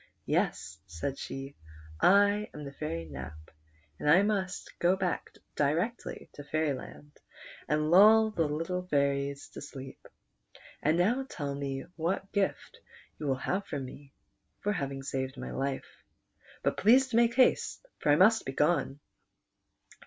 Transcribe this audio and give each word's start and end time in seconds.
"Yes," 0.25 0.79
said 0.87 1.19
she," 1.19 1.55
I 2.01 2.49
am 2.55 2.63
the 2.63 2.71
Fairy 2.71 3.05
Nap, 3.05 3.51
and 3.99 4.09
I 4.09 4.23
must 4.23 4.79
go 4.79 4.95
back 4.95 5.29
directly 5.55 6.27
to 6.33 6.43
Fairyland 6.43 7.11
and 7.67 7.91
lull 7.91 8.31
the 8.31 8.47
young 8.47 8.87
fairies 8.87 9.47
to 9.49 9.61
sleep; 9.61 10.07
and 10.81 10.97
now 10.97 11.27
tell 11.29 11.53
me 11.53 11.85
what 11.97 12.31
gift 12.31 12.79
you 13.19 13.27
will 13.27 13.35
have 13.45 13.67
from 13.67 13.85
me 13.85 14.11
for 14.61 14.73
having 14.73 15.03
saved 15.03 15.37
my 15.37 15.51
life. 15.51 16.03
But 16.63 16.77
please 16.77 17.09
to 17.09 17.15
make 17.15 17.35
haste, 17.35 17.85
for 17.99 18.11
I 18.11 18.15
must 18.15 18.43
be 18.43 18.53
gone." 18.53 18.99